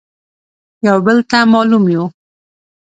يو 0.87 0.97
بل 1.05 1.17
ته 1.29 1.37
مالوم 1.51 1.85
يو. 1.95 2.05